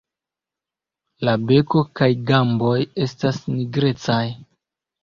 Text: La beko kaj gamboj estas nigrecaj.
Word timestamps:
La 1.29 1.35
beko 1.51 1.83
kaj 2.01 2.09
gamboj 2.33 2.75
estas 3.09 3.43
nigrecaj. 3.53 4.23